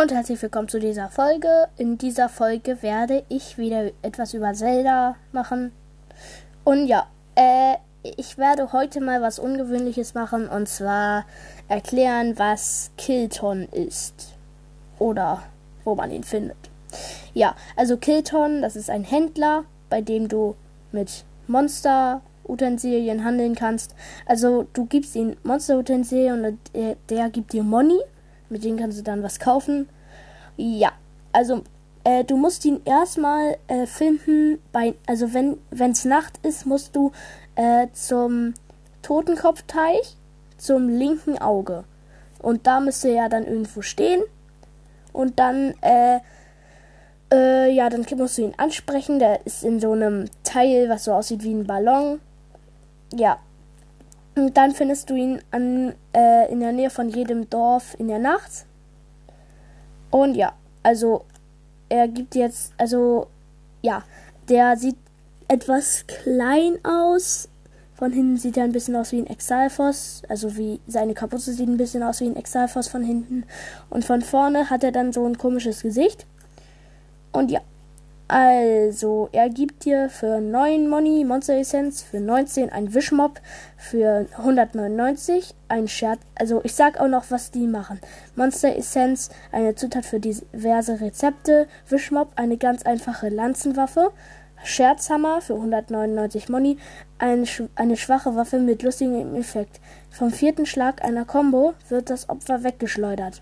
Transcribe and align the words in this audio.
Und 0.00 0.12
herzlich 0.12 0.40
willkommen 0.40 0.68
zu 0.68 0.78
dieser 0.78 1.08
Folge. 1.08 1.66
In 1.76 1.98
dieser 1.98 2.28
Folge 2.28 2.82
werde 2.84 3.24
ich 3.28 3.58
wieder 3.58 3.90
etwas 4.00 4.32
über 4.32 4.52
Zelda 4.52 5.16
machen. 5.32 5.72
Und 6.62 6.86
ja, 6.86 7.08
äh, 7.34 7.74
ich 8.16 8.38
werde 8.38 8.72
heute 8.72 9.00
mal 9.00 9.20
was 9.22 9.40
Ungewöhnliches 9.40 10.14
machen 10.14 10.48
und 10.48 10.68
zwar 10.68 11.26
erklären, 11.66 12.38
was 12.38 12.92
Kilton 12.96 13.66
ist. 13.72 14.36
Oder 15.00 15.42
wo 15.82 15.96
man 15.96 16.12
ihn 16.12 16.22
findet. 16.22 16.70
Ja, 17.34 17.56
also 17.74 17.96
Kilton, 17.96 18.62
das 18.62 18.76
ist 18.76 18.90
ein 18.90 19.02
Händler, 19.02 19.64
bei 19.90 20.00
dem 20.00 20.28
du 20.28 20.54
mit 20.92 21.24
Monster-Utensilien 21.48 23.24
handeln 23.24 23.56
kannst. 23.56 23.96
Also 24.26 24.64
du 24.74 24.84
gibst 24.84 25.16
ihm 25.16 25.34
Monster-Utensilien 25.42 26.44
und 26.44 26.58
der, 26.72 26.94
der 27.10 27.30
gibt 27.30 27.52
dir 27.52 27.64
Money. 27.64 27.98
Mit 28.48 28.64
denen 28.64 28.78
kannst 28.78 28.98
du 28.98 29.02
dann 29.02 29.22
was 29.22 29.38
kaufen. 29.38 29.88
Ja, 30.56 30.92
also 31.32 31.62
äh, 32.04 32.24
du 32.24 32.36
musst 32.36 32.64
ihn 32.64 32.80
erstmal 32.84 33.58
äh, 33.68 33.86
finden. 33.86 34.60
Bei, 34.72 34.94
also 35.06 35.34
wenn 35.34 35.58
es 35.70 36.04
Nacht 36.04 36.38
ist, 36.42 36.66
musst 36.66 36.96
du 36.96 37.12
äh, 37.54 37.88
zum 37.92 38.54
Totenkopfteich 39.02 40.16
zum 40.56 40.88
linken 40.88 41.38
Auge. 41.38 41.84
Und 42.40 42.66
da 42.66 42.80
müsste 42.80 43.08
er 43.08 43.28
dann 43.28 43.46
irgendwo 43.46 43.82
stehen. 43.82 44.22
Und 45.12 45.38
dann, 45.38 45.74
äh, 45.80 46.20
äh, 47.32 47.72
ja, 47.72 47.88
dann 47.88 48.06
musst 48.16 48.38
du 48.38 48.42
ihn 48.42 48.54
ansprechen. 48.56 49.18
Der 49.18 49.44
ist 49.46 49.64
in 49.64 49.80
so 49.80 49.92
einem 49.92 50.26
Teil, 50.44 50.88
was 50.88 51.04
so 51.04 51.12
aussieht 51.12 51.42
wie 51.42 51.54
ein 51.54 51.66
Ballon. 51.66 52.20
Ja. 53.12 53.38
Dann 54.54 54.72
findest 54.72 55.10
du 55.10 55.14
ihn 55.14 55.40
an, 55.50 55.94
äh, 56.14 56.50
in 56.50 56.60
der 56.60 56.72
Nähe 56.72 56.90
von 56.90 57.08
jedem 57.08 57.48
Dorf 57.50 57.94
in 57.98 58.08
der 58.08 58.18
Nacht. 58.18 58.66
Und 60.10 60.34
ja, 60.34 60.52
also 60.82 61.24
er 61.88 62.08
gibt 62.08 62.34
jetzt, 62.34 62.72
also 62.78 63.26
ja, 63.82 64.04
der 64.48 64.76
sieht 64.76 64.96
etwas 65.48 66.06
klein 66.06 66.78
aus. 66.84 67.48
Von 67.94 68.12
hinten 68.12 68.36
sieht 68.36 68.56
er 68.56 68.64
ein 68.64 68.72
bisschen 68.72 68.94
aus 68.94 69.10
wie 69.12 69.18
ein 69.18 69.26
Exalfos. 69.26 70.22
Also 70.28 70.56
wie 70.56 70.80
seine 70.86 71.14
Kapuze 71.14 71.52
sieht 71.52 71.68
ein 71.68 71.76
bisschen 71.76 72.02
aus 72.02 72.20
wie 72.20 72.26
ein 72.26 72.36
Exalfos 72.36 72.88
von 72.88 73.02
hinten. 73.02 73.44
Und 73.90 74.04
von 74.04 74.22
vorne 74.22 74.70
hat 74.70 74.84
er 74.84 74.92
dann 74.92 75.12
so 75.12 75.26
ein 75.26 75.36
komisches 75.36 75.82
Gesicht. 75.82 76.26
Und 77.32 77.50
ja. 77.50 77.60
Also, 78.30 79.30
er 79.32 79.48
gibt 79.48 79.86
dir 79.86 80.10
für 80.10 80.38
9 80.42 80.86
Money 80.86 81.24
Monster 81.24 81.54
Essenz, 81.56 82.02
für 82.02 82.20
19 82.20 82.70
ein 82.70 82.92
Wischmob, 82.92 83.40
für 83.78 84.26
199 84.36 85.54
ein 85.68 85.88
Scherz. 85.88 86.20
Also, 86.34 86.60
ich 86.62 86.74
sag 86.74 87.00
auch 87.00 87.08
noch, 87.08 87.30
was 87.30 87.50
die 87.50 87.66
machen. 87.66 87.98
Monster 88.36 88.76
Essenz, 88.76 89.30
eine 89.50 89.74
Zutat 89.76 90.04
für 90.04 90.20
diverse 90.20 91.00
Rezepte. 91.00 91.68
Wischmob, 91.88 92.28
eine 92.36 92.58
ganz 92.58 92.82
einfache 92.82 93.30
Lanzenwaffe. 93.30 94.10
Scherzhammer 94.62 95.40
für 95.40 95.54
199 95.54 96.50
Money, 96.50 96.76
eine, 97.18 97.44
eine 97.76 97.96
schwache 97.96 98.36
Waffe 98.36 98.58
mit 98.58 98.82
lustigem 98.82 99.36
Effekt. 99.36 99.80
Vom 100.10 100.30
vierten 100.30 100.66
Schlag 100.66 101.02
einer 101.02 101.24
Combo 101.24 101.72
wird 101.88 102.10
das 102.10 102.28
Opfer 102.28 102.62
weggeschleudert. 102.62 103.40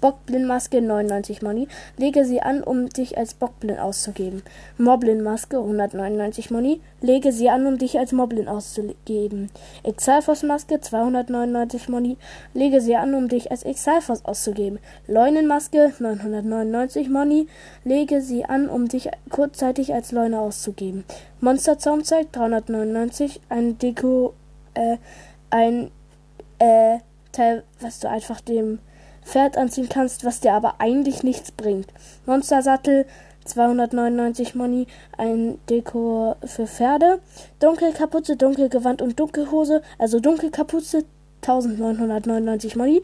Bockblindmaske 0.00 0.80
99 0.80 1.42
Money. 1.42 1.68
Lege 1.96 2.24
sie 2.24 2.40
an, 2.40 2.62
um 2.62 2.88
dich 2.88 3.18
als 3.18 3.34
Bockblind 3.34 3.78
auszugeben. 3.78 4.42
Moblin-Maske 4.78 5.58
199 5.58 6.50
Money. 6.50 6.80
Lege 7.00 7.32
sie 7.32 7.50
an, 7.50 7.66
um 7.66 7.78
dich 7.78 7.98
als 7.98 8.12
Moblin 8.12 8.48
auszugeben. 8.48 9.50
Exalfos-Maske 9.82 10.80
299 10.80 11.88
Money. 11.88 12.16
Lege 12.54 12.80
sie 12.80 12.96
an, 12.96 13.14
um 13.14 13.28
dich 13.28 13.50
als 13.50 13.62
Exalfos 13.62 14.24
auszugeben. 14.24 14.78
Leunenmaske 15.06 15.92
999 15.98 17.08
Money. 17.10 17.46
Lege 17.84 18.20
sie 18.20 18.44
an, 18.44 18.68
um 18.68 18.88
dich 18.88 19.10
kurzzeitig 19.30 19.92
als 19.94 20.12
Leune 20.12 20.40
auszugeben. 20.40 21.04
Monsterzaumzeug 21.40 22.32
399. 22.32 23.40
Ein 23.48 23.78
Deko, 23.78 24.34
äh, 24.74 24.96
ein, 25.50 25.90
äh, 26.58 26.98
Teil, 27.32 27.62
was 27.80 28.00
du 28.00 28.08
einfach 28.08 28.40
dem 28.40 28.80
Pferd 29.30 29.56
anziehen 29.56 29.88
kannst, 29.88 30.24
was 30.24 30.40
dir 30.40 30.54
aber 30.54 30.80
eigentlich 30.80 31.22
nichts 31.22 31.52
bringt. 31.52 31.86
Monstersattel 32.26 33.06
299 33.44 34.56
Money, 34.56 34.88
ein 35.16 35.58
Dekor 35.68 36.36
für 36.44 36.66
Pferde, 36.66 37.20
Dunkelkapuze, 37.60 38.36
Dunkelgewand 38.36 39.00
und 39.00 39.20
Dunkelhose, 39.20 39.82
also 39.98 40.18
Dunkelkapuze 40.18 41.04
1999 41.42 42.74
Money, 42.74 43.02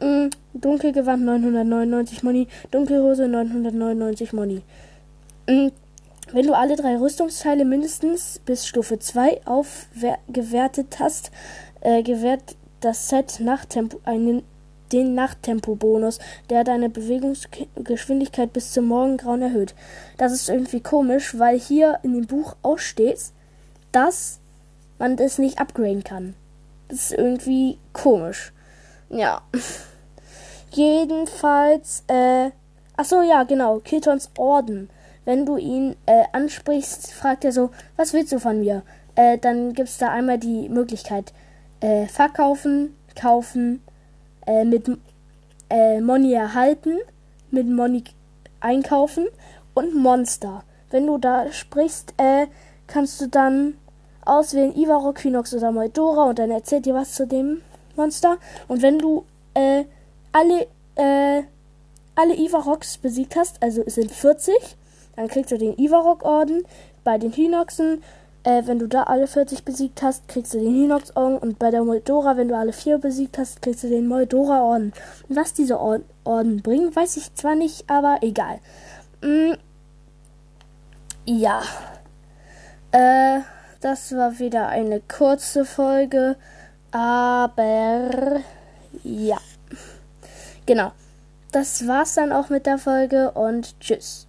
mm, 0.00 0.30
Dunkelgewand 0.54 1.24
999 1.24 2.22
Money, 2.22 2.48
Dunkelhose 2.70 3.28
999 3.28 4.32
Money. 4.32 4.62
Mm, 5.46 5.68
wenn 6.32 6.46
du 6.46 6.54
alle 6.54 6.76
drei 6.76 6.96
Rüstungsteile 6.96 7.66
mindestens 7.66 8.40
bis 8.46 8.66
Stufe 8.66 8.98
2 8.98 9.42
aufgewertet 9.44 10.96
hast, 10.98 11.30
äh, 11.82 12.02
gewährt 12.02 12.56
das 12.80 13.10
Set 13.10 13.40
Nachttempo 13.40 14.00
einen 14.04 14.42
den 14.92 15.14
Nachttempo-Bonus, 15.14 16.18
der 16.50 16.64
deine 16.64 16.88
Bewegungsgeschwindigkeit 16.88 18.52
bis 18.52 18.72
zum 18.72 18.86
Morgengrauen 18.86 19.42
erhöht. 19.42 19.74
Das 20.16 20.32
ist 20.32 20.48
irgendwie 20.48 20.80
komisch, 20.80 21.38
weil 21.38 21.58
hier 21.58 21.98
in 22.02 22.14
dem 22.14 22.26
Buch 22.26 22.56
auch 22.62 22.78
steht, 22.78 23.20
dass 23.92 24.40
man 24.98 25.16
das 25.16 25.38
nicht 25.38 25.58
upgraden 25.58 26.04
kann. 26.04 26.34
Das 26.88 27.10
ist 27.10 27.12
irgendwie 27.12 27.78
komisch. 27.92 28.52
Ja. 29.08 29.42
Jedenfalls, 30.70 32.04
äh, 32.08 32.50
ach 32.96 33.04
so, 33.04 33.22
ja, 33.22 33.44
genau, 33.44 33.78
Kiltons 33.80 34.30
Orden. 34.36 34.90
Wenn 35.24 35.44
du 35.44 35.56
ihn 35.56 35.96
äh, 36.06 36.24
ansprichst, 36.32 37.12
fragt 37.12 37.44
er 37.44 37.52
so, 37.52 37.70
was 37.96 38.12
willst 38.12 38.32
du 38.32 38.38
von 38.38 38.60
mir? 38.60 38.82
Äh, 39.16 39.38
dann 39.38 39.72
gibt's 39.72 39.98
da 39.98 40.10
einmal 40.10 40.38
die 40.38 40.68
Möglichkeit, 40.68 41.32
äh, 41.80 42.06
verkaufen, 42.06 42.94
kaufen, 43.16 43.82
äh, 44.46 44.64
mit 44.64 44.90
äh, 45.70 46.00
Money 46.00 46.32
erhalten, 46.32 46.98
mit 47.50 47.68
Money 47.68 48.04
einkaufen 48.60 49.26
und 49.74 49.94
Monster. 49.94 50.62
Wenn 50.90 51.06
du 51.06 51.18
da 51.18 51.52
sprichst, 51.52 52.14
äh, 52.16 52.46
kannst 52.86 53.20
du 53.20 53.28
dann 53.28 53.74
auswählen 54.24 54.76
Ivarok, 54.76 55.20
Hinox 55.20 55.54
oder 55.54 55.72
Moldora 55.72 56.24
und 56.24 56.38
dann 56.38 56.50
erzählt 56.50 56.86
dir 56.86 56.94
was 56.94 57.14
zu 57.14 57.26
dem 57.26 57.62
Monster. 57.96 58.38
Und 58.68 58.82
wenn 58.82 58.98
du 58.98 59.24
äh, 59.54 59.84
alle, 60.32 60.66
äh, 60.96 61.42
alle 62.14 62.36
Ivaroks 62.36 62.98
besiegt 62.98 63.36
hast, 63.36 63.62
also 63.62 63.82
es 63.84 63.94
sind 63.94 64.10
40, 64.10 64.54
dann 65.16 65.28
kriegst 65.28 65.50
du 65.50 65.58
den 65.58 65.78
Ivarok-Orden. 65.78 66.64
Bei 67.04 67.18
den 67.18 67.32
Hinoxen 67.32 68.02
äh, 68.46 68.62
wenn 68.66 68.78
du 68.78 68.86
da 68.86 69.02
alle 69.02 69.26
40 69.26 69.64
besiegt 69.64 70.02
hast, 70.02 70.28
kriegst 70.28 70.54
du 70.54 70.60
den 70.60 70.72
Hinox-Orden. 70.72 71.36
Und 71.36 71.58
bei 71.58 71.72
der 71.72 71.82
Moldora, 71.82 72.36
wenn 72.36 72.48
du 72.48 72.56
alle 72.56 72.72
4 72.72 72.98
besiegt 72.98 73.38
hast, 73.38 73.60
kriegst 73.60 73.82
du 73.82 73.88
den 73.88 74.06
Moldora-Orden. 74.06 74.92
Was 75.28 75.52
diese 75.52 75.80
Orden, 75.80 76.04
Orden 76.22 76.62
bringen, 76.62 76.94
weiß 76.94 77.16
ich 77.16 77.34
zwar 77.34 77.56
nicht, 77.56 77.90
aber 77.90 78.18
egal. 78.22 78.60
Mm, 79.20 79.54
ja. 81.24 81.60
Äh, 82.92 83.40
das 83.80 84.14
war 84.14 84.38
wieder 84.38 84.68
eine 84.68 85.00
kurze 85.00 85.64
Folge. 85.64 86.36
Aber 86.92 88.40
ja. 89.02 89.38
Genau. 90.66 90.92
Das 91.50 91.88
war's 91.88 92.14
dann 92.14 92.30
auch 92.30 92.48
mit 92.48 92.66
der 92.66 92.78
Folge 92.78 93.32
und 93.32 93.80
tschüss. 93.80 94.25